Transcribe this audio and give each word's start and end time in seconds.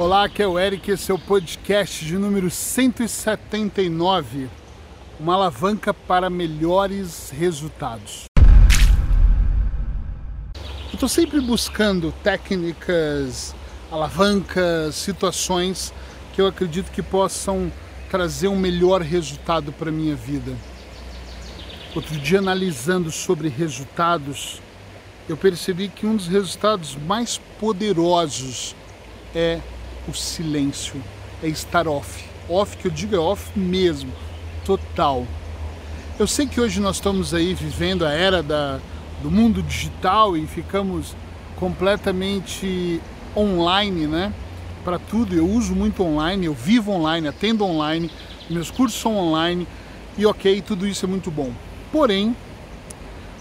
Olá, 0.00 0.26
aqui 0.26 0.40
é 0.40 0.46
o 0.46 0.56
Eric, 0.56 0.92
esse 0.92 1.10
é 1.10 1.14
o 1.14 1.18
podcast 1.18 2.04
de 2.04 2.16
número 2.16 2.48
179, 2.48 4.48
uma 5.18 5.34
alavanca 5.34 5.92
para 5.92 6.30
melhores 6.30 7.30
resultados. 7.30 8.26
Eu 10.54 10.94
estou 10.94 11.08
sempre 11.08 11.40
buscando 11.40 12.14
técnicas, 12.22 13.52
alavancas, 13.90 14.94
situações 14.94 15.92
que 16.32 16.40
eu 16.40 16.46
acredito 16.46 16.92
que 16.92 17.02
possam 17.02 17.72
trazer 18.08 18.46
um 18.46 18.56
melhor 18.56 19.02
resultado 19.02 19.72
para 19.72 19.90
minha 19.90 20.14
vida. 20.14 20.56
Outro 21.92 22.14
dia, 22.18 22.38
analisando 22.38 23.10
sobre 23.10 23.48
resultados, 23.48 24.62
eu 25.28 25.36
percebi 25.36 25.88
que 25.88 26.06
um 26.06 26.14
dos 26.14 26.28
resultados 26.28 26.94
mais 26.94 27.40
poderosos 27.58 28.76
é 29.34 29.60
o 30.10 30.14
silêncio, 30.14 31.02
é 31.42 31.48
estar 31.48 31.86
off. 31.86 32.24
Off 32.48 32.76
que 32.76 32.86
eu 32.86 32.90
digo 32.90 33.14
é 33.14 33.18
off 33.18 33.50
mesmo, 33.58 34.12
total. 34.64 35.26
Eu 36.18 36.26
sei 36.26 36.46
que 36.46 36.60
hoje 36.60 36.80
nós 36.80 36.96
estamos 36.96 37.32
aí 37.32 37.54
vivendo 37.54 38.04
a 38.04 38.12
era 38.12 38.42
da, 38.42 38.80
do 39.22 39.30
mundo 39.30 39.62
digital 39.62 40.36
e 40.36 40.46
ficamos 40.46 41.14
completamente 41.56 43.00
online, 43.36 44.06
né? 44.06 44.32
Para 44.84 44.98
tudo, 44.98 45.34
eu 45.34 45.46
uso 45.46 45.74
muito 45.74 46.02
online, 46.02 46.46
eu 46.46 46.54
vivo 46.54 46.92
online, 46.92 47.28
atendo 47.28 47.64
online, 47.64 48.10
meus 48.48 48.70
cursos 48.70 49.00
são 49.00 49.16
online 49.16 49.66
e 50.16 50.24
ok, 50.24 50.62
tudo 50.62 50.86
isso 50.86 51.04
é 51.04 51.08
muito 51.08 51.30
bom. 51.30 51.52
Porém, 51.92 52.34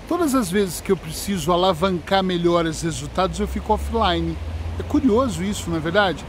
todas 0.07 0.35
as 0.35 0.51
vezes 0.51 0.81
que 0.81 0.91
eu 0.91 0.97
preciso 0.97 1.51
alavancar 1.51 2.23
melhores 2.23 2.81
resultados, 2.81 3.39
eu 3.39 3.47
fico 3.47 3.73
offline. 3.73 4.37
É 4.79 4.83
curioso 4.83 5.43
isso, 5.43 5.69
não 5.69 5.77
é 5.77 5.79
verdade? 5.79 6.23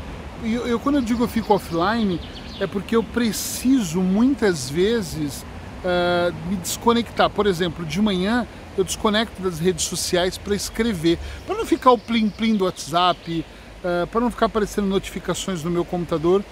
Eu, 0.44 0.66
eu, 0.66 0.80
quando 0.80 0.96
eu 0.96 1.02
digo 1.02 1.24
eu 1.24 1.28
fico 1.28 1.54
offline, 1.54 2.20
é 2.60 2.66
porque 2.66 2.94
eu 2.96 3.02
preciso 3.02 4.00
muitas 4.00 4.68
vezes 4.68 5.44
uh, 5.84 6.34
me 6.48 6.56
desconectar. 6.56 7.30
Por 7.30 7.46
exemplo, 7.46 7.84
de 7.84 8.00
manhã 8.00 8.46
eu 8.76 8.84
desconecto 8.84 9.42
das 9.42 9.58
redes 9.58 9.84
sociais 9.84 10.38
para 10.38 10.54
escrever, 10.54 11.18
para 11.46 11.56
não 11.56 11.66
ficar 11.66 11.90
o 11.90 11.98
plim 11.98 12.28
plim 12.28 12.56
do 12.56 12.64
WhatsApp, 12.64 13.44
uh, 13.82 14.06
para 14.06 14.20
não 14.20 14.30
ficar 14.30 14.46
aparecendo 14.46 14.86
notificações 14.86 15.62
no 15.62 15.70
meu 15.70 15.84
computador 15.84 16.44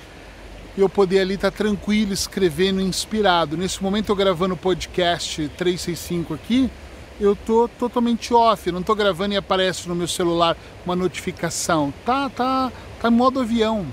e 0.76 0.80
eu 0.80 0.88
poder 0.88 1.20
ali 1.20 1.34
estar 1.34 1.50
tá 1.50 1.56
tranquilo, 1.56 2.12
escrevendo, 2.12 2.80
inspirado. 2.80 3.56
Nesse 3.56 3.82
momento 3.82 4.10
eu 4.10 4.16
gravando 4.16 4.54
o 4.54 4.56
podcast 4.56 5.48
365 5.56 6.34
aqui, 6.34 6.70
eu 7.20 7.34
tô 7.34 7.68
totalmente 7.78 8.34
off, 8.34 8.70
não 8.70 8.82
tô 8.82 8.94
gravando 8.94 9.34
e 9.34 9.36
aparece 9.36 9.88
no 9.88 9.94
meu 9.94 10.08
celular 10.08 10.56
uma 10.84 10.94
notificação. 10.94 11.92
Tá, 12.04 12.28
tá, 12.28 12.70
tá 13.00 13.08
em 13.08 13.12
modo 13.12 13.40
avião, 13.40 13.86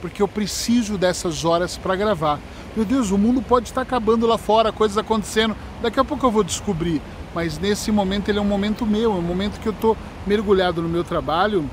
porque 0.00 0.22
eu 0.22 0.28
preciso 0.28 0.96
dessas 0.96 1.44
horas 1.44 1.76
para 1.76 1.96
gravar. 1.96 2.40
Meu 2.74 2.84
Deus, 2.84 3.10
o 3.10 3.18
mundo 3.18 3.42
pode 3.42 3.68
estar 3.68 3.82
acabando 3.82 4.26
lá 4.26 4.38
fora, 4.38 4.72
coisas 4.72 4.96
acontecendo. 4.96 5.54
Daqui 5.82 6.00
a 6.00 6.04
pouco 6.04 6.24
eu 6.24 6.30
vou 6.30 6.42
descobrir, 6.42 7.02
mas 7.34 7.58
nesse 7.58 7.92
momento 7.92 8.30
ele 8.30 8.38
é 8.38 8.42
um 8.42 8.46
momento 8.46 8.86
meu, 8.86 9.12
é 9.12 9.16
um 9.16 9.22
momento 9.22 9.60
que 9.60 9.68
eu 9.68 9.74
tô 9.74 9.96
mergulhado 10.26 10.80
no 10.80 10.88
meu 10.88 11.04
trabalho, 11.04 11.68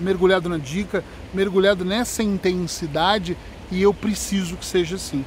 mergulhado 0.00 0.48
na 0.48 0.56
dica, 0.56 1.04
mergulhado 1.32 1.84
nessa 1.84 2.22
intensidade 2.22 3.36
e 3.70 3.82
eu 3.82 3.92
preciso 3.92 4.56
que 4.56 4.64
seja 4.64 4.96
assim. 4.96 5.24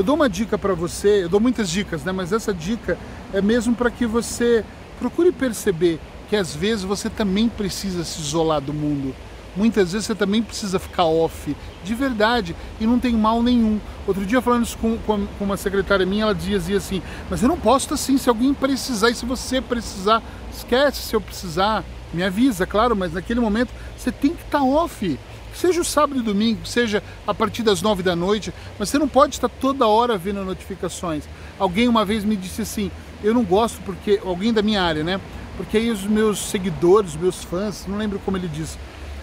Eu 0.00 0.04
dou 0.04 0.14
uma 0.14 0.30
dica 0.30 0.56
para 0.56 0.72
você, 0.72 1.24
eu 1.24 1.28
dou 1.28 1.38
muitas 1.38 1.68
dicas, 1.68 2.02
né? 2.04 2.10
Mas 2.10 2.32
essa 2.32 2.54
dica 2.54 2.96
é 3.34 3.42
mesmo 3.42 3.74
para 3.74 3.90
que 3.90 4.06
você 4.06 4.64
procure 4.98 5.30
perceber 5.30 6.00
que 6.26 6.36
às 6.36 6.56
vezes 6.56 6.84
você 6.84 7.10
também 7.10 7.50
precisa 7.50 8.02
se 8.02 8.18
isolar 8.18 8.62
do 8.62 8.72
mundo. 8.72 9.14
Muitas 9.54 9.92
vezes 9.92 10.06
você 10.06 10.14
também 10.14 10.42
precisa 10.42 10.78
ficar 10.78 11.04
off, 11.04 11.54
de 11.84 11.94
verdade, 11.94 12.56
e 12.80 12.86
não 12.86 12.98
tem 12.98 13.12
mal 13.12 13.42
nenhum. 13.42 13.78
Outro 14.06 14.24
dia, 14.24 14.40
falando 14.40 14.64
isso 14.64 14.78
com, 14.78 14.96
com 14.96 15.26
uma 15.38 15.58
secretária 15.58 16.06
minha, 16.06 16.22
ela 16.22 16.34
dizia 16.34 16.78
assim: 16.78 17.02
Mas 17.28 17.42
eu 17.42 17.48
não 17.50 17.58
posso 17.58 17.84
estar 17.84 17.96
assim, 17.96 18.16
se 18.16 18.30
alguém 18.30 18.54
precisar, 18.54 19.10
e 19.10 19.14
se 19.14 19.26
você 19.26 19.60
precisar, 19.60 20.22
esquece 20.50 21.02
se 21.02 21.14
eu 21.14 21.20
precisar, 21.20 21.84
me 22.10 22.22
avisa, 22.22 22.66
claro, 22.66 22.96
mas 22.96 23.12
naquele 23.12 23.40
momento 23.40 23.68
você 23.98 24.10
tem 24.10 24.34
que 24.34 24.44
estar 24.44 24.62
off 24.62 25.18
seja 25.60 25.80
o 25.80 25.84
sábado 25.84 26.20
e 26.20 26.22
domingo, 26.22 26.64
seja 26.64 27.02
a 27.26 27.34
partir 27.34 27.62
das 27.62 27.82
nove 27.82 28.02
da 28.02 28.16
noite, 28.16 28.52
mas 28.78 28.88
você 28.88 28.98
não 28.98 29.08
pode 29.08 29.34
estar 29.34 29.48
toda 29.48 29.86
hora 29.86 30.16
vendo 30.16 30.44
notificações. 30.44 31.24
Alguém 31.58 31.86
uma 31.86 32.04
vez 32.04 32.24
me 32.24 32.34
disse 32.34 32.62
assim, 32.62 32.90
eu 33.22 33.34
não 33.34 33.44
gosto 33.44 33.80
porque, 33.82 34.20
alguém 34.24 34.52
da 34.52 34.62
minha 34.62 34.82
área, 34.82 35.04
né? 35.04 35.20
Porque 35.56 35.76
aí 35.76 35.90
os 35.90 36.04
meus 36.04 36.38
seguidores, 36.38 37.10
os 37.10 37.20
meus 37.20 37.44
fãs, 37.44 37.84
não 37.86 37.98
lembro 37.98 38.18
como 38.24 38.38
ele 38.38 38.48
disse, 38.48 38.78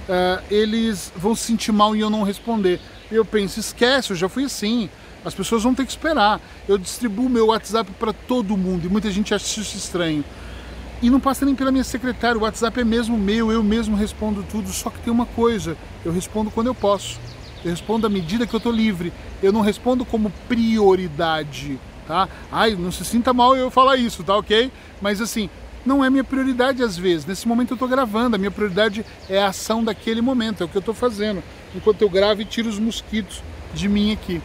uh, 0.07 0.43
eles 0.51 1.11
vão 1.15 1.33
se 1.33 1.45
sentir 1.45 1.71
mal 1.71 1.95
em 1.95 1.99
eu 1.99 2.09
não 2.09 2.21
responder. 2.21 2.79
Eu 3.11 3.25
penso, 3.25 3.59
esquece, 3.59 4.11
eu 4.11 4.15
já 4.15 4.29
fui 4.29 4.43
assim. 4.43 4.89
As 5.25 5.33
pessoas 5.33 5.63
vão 5.63 5.73
ter 5.73 5.85
que 5.85 5.91
esperar. 5.91 6.39
Eu 6.67 6.77
distribuo 6.77 7.27
meu 7.27 7.47
WhatsApp 7.47 7.89
para 7.99 8.13
todo 8.13 8.55
mundo 8.55 8.85
e 8.85 8.89
muita 8.89 9.09
gente 9.09 9.33
acha 9.33 9.59
isso 9.59 9.75
estranho. 9.75 10.23
E 11.01 11.09
não 11.09 11.19
passa 11.19 11.45
nem 11.45 11.53
pela 11.53 11.71
minha 11.71 11.83
secretária, 11.83 12.37
o 12.37 12.41
WhatsApp 12.41 12.79
é 12.79 12.83
mesmo 12.83 13.17
meu, 13.17 13.51
eu 13.51 13.63
mesmo 13.63 13.95
respondo 13.95 14.43
tudo, 14.49 14.69
só 14.69 14.89
que 14.89 14.99
tem 14.99 15.13
uma 15.13 15.27
coisa, 15.27 15.77
eu 16.03 16.11
respondo 16.11 16.49
quando 16.49 16.67
eu 16.67 16.75
posso. 16.75 17.19
Eu 17.63 17.71
respondo 17.71 18.07
à 18.07 18.09
medida 18.09 18.47
que 18.47 18.55
eu 18.55 18.59
estou 18.59 18.71
livre. 18.71 19.11
Eu 19.41 19.51
não 19.51 19.61
respondo 19.61 20.05
como 20.05 20.31
prioridade, 20.47 21.79
tá? 22.07 22.27
Ai, 22.51 22.75
não 22.75 22.91
se 22.91 23.03
sinta 23.05 23.33
mal 23.33 23.55
eu 23.55 23.69
falar 23.69 23.97
isso, 23.97 24.23
tá 24.23 24.35
ok? 24.35 24.71
Mas 25.01 25.21
assim, 25.21 25.49
não 25.85 26.03
é 26.03 26.09
minha 26.09 26.23
prioridade 26.23 26.81
às 26.83 26.97
vezes. 26.97 27.25
Nesse 27.25 27.47
momento 27.47 27.71
eu 27.71 27.75
estou 27.75 27.87
gravando, 27.87 28.35
a 28.35 28.39
minha 28.39 28.51
prioridade 28.51 29.05
é 29.29 29.41
a 29.41 29.47
ação 29.47 29.83
daquele 29.83 30.21
momento, 30.21 30.61
é 30.61 30.65
o 30.65 30.69
que 30.69 30.77
eu 30.77 30.81
estou 30.81 30.93
fazendo. 30.93 31.43
Enquanto 31.75 32.01
eu 32.01 32.09
gravo 32.09 32.41
e 32.41 32.45
tiro 32.45 32.69
os 32.69 32.79
mosquitos 32.79 33.43
de 33.73 33.87
mim 33.87 34.13
aqui. 34.13 34.41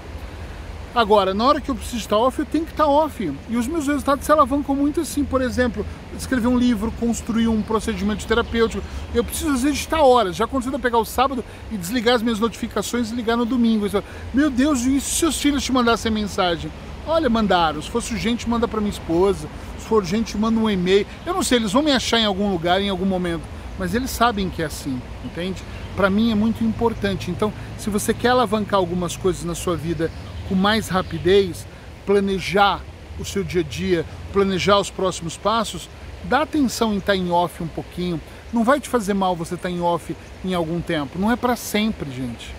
Agora, 0.94 1.32
na 1.32 1.42
hora 1.44 1.58
que 1.58 1.70
eu 1.70 1.74
preciso 1.74 1.96
estar 1.96 2.18
off, 2.18 2.38
eu 2.38 2.44
tenho 2.44 2.66
que 2.66 2.70
estar 2.70 2.86
off. 2.86 3.32
E 3.48 3.56
os 3.56 3.66
meus 3.66 3.86
resultados 3.86 4.26
se 4.26 4.30
alavancam 4.30 4.76
muito 4.76 5.00
assim. 5.00 5.24
Por 5.24 5.40
exemplo, 5.40 5.86
escrever 6.18 6.48
um 6.48 6.58
livro, 6.58 6.92
construir 7.00 7.48
um 7.48 7.62
procedimento 7.62 8.26
terapêutico. 8.26 8.84
Eu 9.14 9.24
preciso, 9.24 9.52
às 9.52 9.62
vezes, 9.62 9.78
estar 9.78 10.02
horas. 10.02 10.36
Já 10.36 10.44
aconteceu 10.44 10.70
de 10.70 10.78
pegar 10.78 10.98
o 10.98 11.04
sábado 11.04 11.42
e 11.70 11.78
desligar 11.78 12.16
as 12.16 12.22
minhas 12.22 12.38
notificações 12.38 13.10
e 13.10 13.14
ligar 13.14 13.38
no 13.38 13.46
domingo. 13.46 13.86
Meu 14.34 14.50
Deus, 14.50 14.82
e 14.82 15.00
se 15.00 15.16
seus 15.16 15.40
filhos 15.40 15.64
te 15.64 15.72
mandassem 15.72 16.12
mensagem? 16.12 16.70
Olha, 17.06 17.30
mandaram. 17.30 17.80
Se 17.80 17.90
fosse 17.90 18.12
urgente, 18.12 18.46
manda 18.46 18.68
para 18.68 18.78
minha 18.78 18.92
esposa. 18.92 19.48
Se 19.78 19.86
for 19.86 20.02
urgente, 20.02 20.36
manda 20.36 20.60
um 20.60 20.68
e-mail. 20.68 21.06
Eu 21.24 21.32
não 21.32 21.42
sei, 21.42 21.56
eles 21.56 21.72
vão 21.72 21.82
me 21.82 21.90
achar 21.90 22.20
em 22.20 22.26
algum 22.26 22.50
lugar, 22.52 22.82
em 22.82 22.90
algum 22.90 23.06
momento. 23.06 23.42
Mas 23.78 23.94
eles 23.94 24.10
sabem 24.10 24.50
que 24.50 24.62
é 24.62 24.66
assim, 24.66 25.00
entende? 25.24 25.62
Para 25.96 26.10
mim 26.10 26.30
é 26.30 26.34
muito 26.34 26.62
importante. 26.62 27.30
Então, 27.30 27.50
se 27.78 27.88
você 27.88 28.12
quer 28.12 28.28
alavancar 28.28 28.78
algumas 28.78 29.16
coisas 29.16 29.42
na 29.44 29.54
sua 29.54 29.74
vida 29.74 30.10
com 30.48 30.54
mais 30.54 30.88
rapidez, 30.88 31.66
planejar 32.06 32.80
o 33.18 33.24
seu 33.24 33.44
dia 33.44 33.60
a 33.60 33.64
dia, 33.64 34.06
planejar 34.32 34.78
os 34.78 34.90
próximos 34.90 35.36
passos, 35.36 35.88
dá 36.24 36.42
atenção 36.42 36.94
em 36.94 36.98
estar 36.98 37.16
em 37.16 37.30
off 37.30 37.62
um 37.62 37.68
pouquinho. 37.68 38.20
Não 38.52 38.64
vai 38.64 38.80
te 38.80 38.88
fazer 38.88 39.14
mal 39.14 39.34
você 39.34 39.54
estar 39.54 39.70
em 39.70 39.80
off 39.80 40.14
em 40.44 40.54
algum 40.54 40.80
tempo. 40.80 41.18
Não 41.18 41.30
é 41.30 41.36
para 41.36 41.56
sempre, 41.56 42.10
gente. 42.10 42.54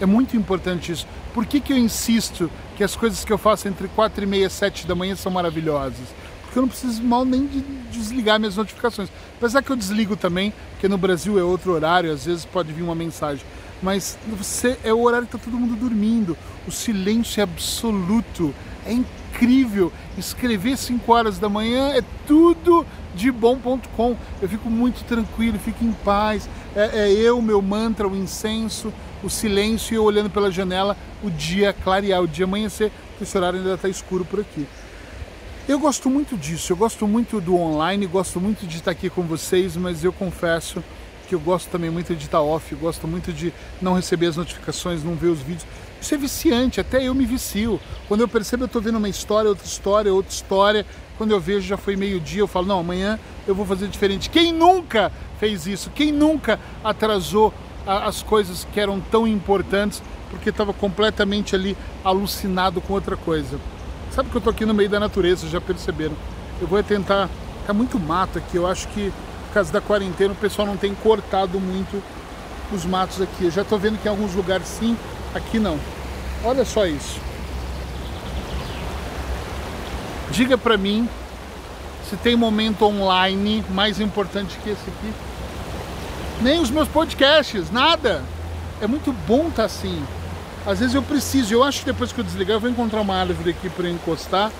É 0.00 0.06
muito 0.06 0.36
importante 0.36 0.92
isso. 0.92 1.06
Por 1.32 1.46
que, 1.46 1.60
que 1.60 1.72
eu 1.72 1.78
insisto 1.78 2.50
que 2.76 2.84
as 2.84 2.94
coisas 2.96 3.24
que 3.24 3.32
eu 3.32 3.38
faço 3.38 3.68
entre 3.68 3.88
4 3.88 4.22
e 4.22 4.26
meia 4.26 4.46
e 4.46 4.50
7 4.50 4.86
da 4.86 4.94
manhã 4.94 5.16
são 5.16 5.32
maravilhosas? 5.32 6.08
Porque 6.42 6.58
eu 6.58 6.62
não 6.62 6.68
preciso 6.68 7.02
mal 7.02 7.24
nem 7.24 7.46
de 7.46 7.60
desligar 7.90 8.38
minhas 8.38 8.56
notificações. 8.56 9.08
Apesar 9.36 9.62
que 9.62 9.70
eu 9.70 9.76
desligo 9.76 10.16
também, 10.16 10.52
porque 10.72 10.88
no 10.88 10.98
Brasil 10.98 11.38
é 11.38 11.42
outro 11.42 11.72
horário, 11.72 12.12
às 12.12 12.26
vezes 12.26 12.44
pode 12.44 12.72
vir 12.72 12.82
uma 12.82 12.94
mensagem 12.94 13.44
mas 13.82 14.18
você 14.26 14.78
é 14.82 14.92
o 14.92 15.02
horário 15.02 15.26
que 15.26 15.36
está 15.36 15.50
todo 15.50 15.58
mundo 15.58 15.76
dormindo. 15.76 16.36
O 16.66 16.70
silêncio 16.70 17.40
é 17.40 17.42
absoluto. 17.42 18.54
É 18.86 18.92
incrível. 18.92 19.92
Escrever 20.16 20.76
5 20.76 21.12
horas 21.12 21.38
da 21.38 21.48
manhã 21.48 21.90
é 21.90 22.02
tudo 22.26 22.86
de 23.14 23.30
bom.com. 23.30 24.16
Eu 24.40 24.48
fico 24.48 24.68
muito 24.70 25.04
tranquilo, 25.04 25.58
fico 25.58 25.84
em 25.84 25.92
paz. 25.92 26.48
É, 26.74 27.08
é, 27.08 27.12
eu, 27.12 27.40
meu 27.40 27.62
mantra, 27.62 28.08
o 28.08 28.16
incenso, 28.16 28.92
o 29.22 29.30
silêncio 29.30 29.94
e 29.94 29.96
eu 29.96 30.04
olhando 30.04 30.30
pela 30.30 30.50
janela, 30.50 30.96
o 31.22 31.30
dia 31.30 31.72
clarear, 31.72 32.22
o 32.22 32.28
dia 32.28 32.44
amanhecer, 32.44 32.90
esse 33.20 33.36
horário 33.36 33.58
ainda 33.58 33.74
está 33.74 33.88
escuro 33.88 34.24
por 34.24 34.40
aqui. 34.40 34.66
Eu 35.66 35.78
gosto 35.78 36.10
muito 36.10 36.36
disso, 36.36 36.72
eu 36.72 36.76
gosto 36.76 37.08
muito 37.08 37.40
do 37.40 37.56
online, 37.56 38.04
gosto 38.06 38.38
muito 38.38 38.66
de 38.66 38.76
estar 38.76 38.90
aqui 38.90 39.08
com 39.08 39.22
vocês, 39.22 39.76
mas 39.76 40.04
eu 40.04 40.12
confesso 40.12 40.84
que 41.28 41.34
eu 41.34 41.40
gosto 41.40 41.68
também 41.70 41.90
muito 41.90 42.14
de 42.14 42.24
estar 42.24 42.40
off, 42.40 42.74
gosto 42.74 43.08
muito 43.08 43.32
de 43.32 43.52
não 43.80 43.94
receber 43.94 44.26
as 44.26 44.36
notificações, 44.36 45.02
não 45.02 45.14
ver 45.14 45.28
os 45.28 45.40
vídeos. 45.40 45.66
Isso 46.00 46.14
é 46.14 46.18
viciante, 46.18 46.80
até 46.80 47.02
eu 47.02 47.14
me 47.14 47.24
vicio. 47.24 47.80
Quando 48.08 48.20
eu 48.20 48.28
percebo, 48.28 48.64
eu 48.64 48.66
estou 48.66 48.82
vendo 48.82 48.98
uma 48.98 49.08
história, 49.08 49.48
outra 49.48 49.66
história, 49.66 50.12
outra 50.12 50.32
história. 50.32 50.86
Quando 51.16 51.30
eu 51.30 51.40
vejo, 51.40 51.66
já 51.66 51.76
foi 51.76 51.96
meio-dia, 51.96 52.40
eu 52.40 52.46
falo, 52.46 52.66
não, 52.66 52.80
amanhã 52.80 53.18
eu 53.46 53.54
vou 53.54 53.64
fazer 53.64 53.88
diferente. 53.88 54.28
Quem 54.28 54.52
nunca 54.52 55.10
fez 55.40 55.66
isso? 55.66 55.90
Quem 55.94 56.12
nunca 56.12 56.60
atrasou 56.82 57.54
as 57.86 58.22
coisas 58.22 58.66
que 58.72 58.80
eram 58.80 59.00
tão 59.00 59.26
importantes 59.26 60.02
porque 60.30 60.50
estava 60.50 60.72
completamente 60.72 61.54
ali 61.54 61.76
alucinado 62.04 62.80
com 62.80 62.92
outra 62.92 63.16
coisa? 63.16 63.58
Sabe 64.10 64.28
que 64.28 64.36
eu 64.36 64.40
estou 64.40 64.50
aqui 64.50 64.66
no 64.66 64.74
meio 64.74 64.90
da 64.90 65.00
natureza, 65.00 65.48
já 65.48 65.60
perceberam? 65.60 66.14
Eu 66.60 66.66
vou 66.66 66.82
tentar. 66.82 67.30
Tá 67.66 67.72
muito 67.72 67.98
mato 67.98 68.36
aqui, 68.36 68.56
eu 68.58 68.66
acho 68.66 68.86
que 68.88 69.10
causa 69.54 69.72
da 69.72 69.80
quarentena 69.80 70.32
o 70.32 70.36
pessoal 70.36 70.66
não 70.66 70.76
tem 70.76 70.94
cortado 70.94 71.60
muito 71.60 72.02
os 72.72 72.84
matos 72.84 73.22
aqui. 73.22 73.44
Eu 73.44 73.50
já 73.50 73.62
estou 73.62 73.78
vendo 73.78 74.00
que 74.00 74.08
em 74.08 74.10
alguns 74.10 74.34
lugares 74.34 74.66
sim, 74.66 74.96
aqui 75.34 75.58
não. 75.58 75.78
Olha 76.44 76.64
só 76.64 76.86
isso. 76.86 77.20
Diga 80.30 80.58
para 80.58 80.76
mim 80.76 81.08
se 82.08 82.16
tem 82.16 82.36
momento 82.36 82.84
online 82.84 83.64
mais 83.70 84.00
importante 84.00 84.58
que 84.62 84.70
esse 84.70 84.82
aqui. 84.82 85.12
Nem 86.42 86.60
os 86.60 86.70
meus 86.70 86.88
podcasts, 86.88 87.70
nada. 87.70 88.22
É 88.82 88.86
muito 88.86 89.12
bom 89.26 89.48
estar 89.48 89.54
tá 89.54 89.64
assim. 89.64 90.02
Às 90.66 90.80
vezes 90.80 90.94
eu 90.94 91.02
preciso, 91.02 91.54
eu 91.54 91.62
acho 91.62 91.80
que 91.80 91.86
depois 91.86 92.10
que 92.10 92.18
eu 92.18 92.24
desligar 92.24 92.56
eu 92.56 92.60
vou 92.60 92.70
encontrar 92.70 93.00
uma 93.00 93.14
árvore 93.14 93.50
aqui 93.50 93.68
para 93.70 93.88
encostar 93.88 94.50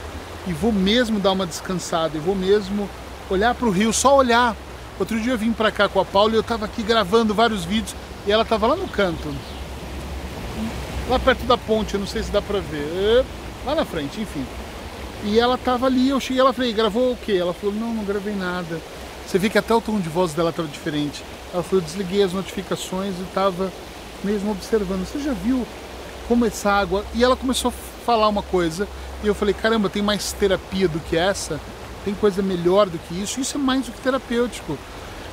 e 0.46 0.52
vou 0.52 0.72
mesmo 0.72 1.18
dar 1.18 1.32
uma 1.32 1.46
descansada, 1.46 2.16
e 2.16 2.20
vou 2.20 2.34
mesmo 2.34 2.88
olhar 3.30 3.54
para 3.54 3.66
o 3.66 3.70
rio, 3.70 3.92
só 3.92 4.16
olhar. 4.16 4.54
Outro 4.98 5.20
dia 5.20 5.32
eu 5.32 5.38
vim 5.38 5.52
para 5.52 5.72
cá 5.72 5.88
com 5.88 6.00
a 6.00 6.04
Paula 6.04 6.32
e 6.32 6.34
eu 6.36 6.40
estava 6.40 6.64
aqui 6.64 6.82
gravando 6.82 7.34
vários 7.34 7.64
vídeos 7.64 7.94
e 8.26 8.32
ela 8.32 8.42
estava 8.42 8.66
lá 8.66 8.76
no 8.76 8.88
canto, 8.88 9.34
lá 11.08 11.18
perto 11.18 11.44
da 11.44 11.58
ponte, 11.58 11.94
eu 11.94 12.00
não 12.00 12.06
sei 12.06 12.22
se 12.22 12.30
dá 12.30 12.40
para 12.40 12.60
ver, 12.60 13.24
lá 13.66 13.74
na 13.74 13.84
frente, 13.84 14.20
enfim. 14.20 14.46
E 15.24 15.38
ela 15.38 15.56
estava 15.56 15.86
ali, 15.86 16.08
eu 16.08 16.20
cheguei, 16.20 16.40
ela 16.40 16.52
falei, 16.52 16.72
gravou 16.72 17.12
o 17.12 17.16
quê? 17.16 17.32
Ela 17.32 17.52
falou, 17.52 17.74
não, 17.74 17.92
não 17.92 18.04
gravei 18.04 18.34
nada. 18.34 18.80
Você 19.26 19.38
vê 19.38 19.48
que 19.48 19.58
até 19.58 19.74
o 19.74 19.80
tom 19.80 19.98
de 19.98 20.08
voz 20.08 20.32
dela 20.32 20.50
estava 20.50 20.68
diferente. 20.68 21.24
Ela 21.52 21.62
falou, 21.62 21.82
eu 21.82 21.86
desliguei 21.86 22.22
as 22.22 22.32
notificações 22.32 23.14
e 23.18 23.22
estava 23.22 23.72
mesmo 24.22 24.50
observando. 24.50 25.06
Você 25.06 25.18
já 25.18 25.32
viu 25.32 25.66
como 26.28 26.44
essa 26.44 26.70
água. 26.70 27.04
E 27.14 27.24
ela 27.24 27.36
começou 27.36 27.70
a 27.70 28.04
falar 28.04 28.28
uma 28.28 28.42
coisa, 28.42 28.86
e 29.22 29.26
eu 29.26 29.34
falei: 29.34 29.54
caramba, 29.54 29.88
tem 29.88 30.02
mais 30.02 30.32
terapia 30.32 30.88
do 30.88 31.00
que 31.00 31.16
essa? 31.16 31.60
Tem 32.04 32.14
coisa 32.14 32.42
melhor 32.42 32.88
do 32.88 32.98
que 32.98 33.14
isso? 33.20 33.40
Isso 33.40 33.56
é 33.56 33.60
mais 33.60 33.86
do 33.86 33.92
que 33.92 34.00
terapêutico. 34.00 34.78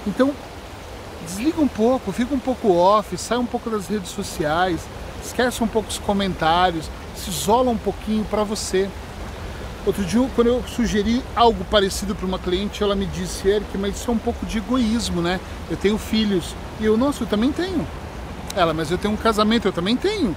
Então, 0.07 0.33
desliga 1.25 1.61
um 1.61 1.67
pouco, 1.67 2.11
fica 2.11 2.33
um 2.33 2.39
pouco 2.39 2.71
off, 2.71 3.17
sai 3.17 3.37
um 3.37 3.45
pouco 3.45 3.69
das 3.69 3.87
redes 3.87 4.09
sociais, 4.11 4.81
esquece 5.23 5.63
um 5.63 5.67
pouco 5.67 5.89
os 5.89 5.97
comentários, 5.97 6.89
se 7.15 7.29
isola 7.29 7.69
um 7.69 7.77
pouquinho 7.77 8.23
para 8.25 8.43
você. 8.43 8.89
Outro 9.85 10.03
dia, 10.03 10.29
quando 10.35 10.47
eu 10.47 10.63
sugeri 10.67 11.23
algo 11.35 11.63
parecido 11.65 12.13
para 12.13 12.25
uma 12.25 12.37
cliente, 12.37 12.83
ela 12.83 12.95
me 12.95 13.07
disse, 13.07 13.47
Eric, 13.47 13.77
mas 13.77 13.95
isso 13.95 14.11
é 14.11 14.13
um 14.13 14.17
pouco 14.17 14.45
de 14.45 14.59
egoísmo, 14.59 15.21
né? 15.21 15.39
Eu 15.69 15.77
tenho 15.77 15.97
filhos. 15.97 16.55
E 16.79 16.85
eu, 16.85 16.95
nossa, 16.95 17.23
eu 17.23 17.27
também 17.27 17.51
tenho. 17.51 17.87
Ela, 18.55 18.73
mas 18.73 18.91
eu 18.91 18.97
tenho 18.97 19.13
um 19.13 19.17
casamento, 19.17 19.67
eu 19.67 19.71
também 19.71 19.95
tenho. 19.95 20.35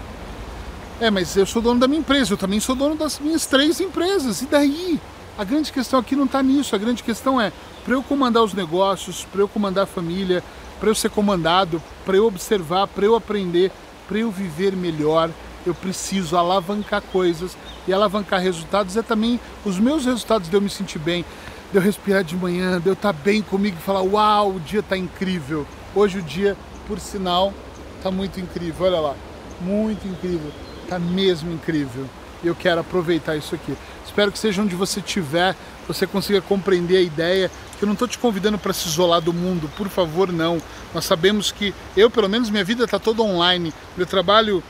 É, 0.99 1.11
mas 1.11 1.37
eu 1.37 1.45
sou 1.45 1.61
dono 1.61 1.79
da 1.79 1.87
minha 1.87 2.01
empresa, 2.01 2.33
eu 2.33 2.39
também 2.39 2.59
sou 2.59 2.75
dono 2.75 2.95
das 2.95 3.19
minhas 3.19 3.45
três 3.45 3.81
empresas. 3.81 4.41
E 4.41 4.47
daí? 4.47 5.01
A 5.37 5.43
grande 5.43 5.73
questão 5.73 5.99
aqui 5.99 6.15
não 6.15 6.27
está 6.27 6.43
nisso. 6.43 6.77
A 6.77 6.79
grande 6.79 7.03
questão 7.03 7.41
é 7.41 7.53
para 7.85 7.95
eu 7.95 8.03
comandar 8.03 8.43
os 8.43 8.55
negócios, 8.55 9.25
para 9.25 9.41
eu 9.41 9.49
comandar 9.49 9.85
a 9.85 9.87
família, 9.87 10.45
para 10.79 10.89
eu 10.89 10.95
ser 10.95 11.11
comandado, 11.11 11.83
para 12.05 12.17
eu 12.17 12.27
observar, 12.27 12.87
para 12.87 13.05
eu 13.05 13.17
aprender, 13.17 13.73
para 14.07 14.19
eu 14.19 14.31
viver 14.31 14.77
melhor, 14.77 15.31
eu 15.67 15.75
preciso 15.75 16.37
alavancar 16.37 17.03
coisas 17.03 17.57
e 17.89 17.93
alavancar 17.93 18.41
resultados 18.41 18.97
é 18.97 19.03
também 19.03 19.41
os 19.65 19.79
meus 19.79 20.05
resultados 20.05 20.49
de 20.49 20.55
eu 20.55 20.61
me 20.61 20.71
sentir 20.71 20.99
bem, 20.99 21.25
de 21.73 21.79
eu 21.79 21.83
respirar 21.83 22.23
de 22.23 22.37
manhã, 22.37 22.81
de 22.81 22.89
eu 22.89 22.93
estar 22.93 23.13
tá 23.13 23.19
bem 23.25 23.43
comigo 23.43 23.77
e 23.79 23.83
falar: 23.83 24.03
Uau, 24.03 24.53
o 24.53 24.61
dia 24.61 24.81
está 24.81 24.97
incrível. 24.97 25.67
Hoje 25.95 26.19
o 26.19 26.23
dia, 26.23 26.57
por 26.87 27.01
sinal, 27.01 27.53
está 27.97 28.11
muito 28.11 28.39
incrível. 28.39 28.87
Olha 28.87 29.01
lá, 29.01 29.15
muito 29.61 30.07
incrível. 30.07 30.51
Tá 30.89 30.99
mesmo 30.99 31.51
incrível. 31.53 32.07
Eu 32.43 32.55
quero 32.55 32.83
aproveitar 32.83 33.37
isso 33.37 33.55
aqui. 33.55 33.75
Espero 34.05 34.31
que 34.31 34.39
seja 34.39 34.63
onde 34.63 34.75
você 34.75 35.01
estiver, 35.01 35.57
você 35.89 36.07
consiga 36.07 36.41
compreender 36.41 36.97
a 36.99 37.01
ideia. 37.01 37.51
Que 37.79 37.85
eu 37.85 37.87
não 37.87 37.95
estou 37.95 38.07
te 38.07 38.19
convidando 38.19 38.59
para 38.59 38.73
se 38.73 38.87
isolar 38.89 39.21
do 39.21 39.33
mundo, 39.33 39.71
por 39.77 39.89
favor, 39.89 40.33
não. 40.33 40.61
Nós 40.93 41.05
sabemos 41.05 41.51
que 41.51 41.75
eu, 41.97 42.11
pelo 42.11 42.29
menos, 42.29 42.51
minha 42.51 42.65
vida 42.65 42.85
está 42.85 42.99
toda 42.99 43.23
online. 43.23 43.73
Meu 43.97 44.07
trabalho, 44.07 44.63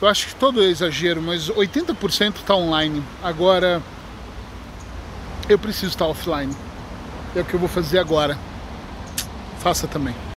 eu 0.00 0.08
acho 0.08 0.28
que 0.28 0.34
todo 0.34 0.62
é 0.62 0.66
exagero, 0.66 1.20
mas 1.20 1.48
80% 1.50 2.36
está 2.36 2.54
online. 2.54 3.02
Agora, 3.22 3.82
eu 5.48 5.58
preciso 5.58 5.88
estar 5.88 6.06
offline. 6.06 6.54
É 7.34 7.40
o 7.40 7.44
que 7.44 7.54
eu 7.54 7.60
vou 7.60 7.68
fazer 7.68 7.98
agora. 7.98 8.38
Faça 9.60 9.86
também. 9.86 10.33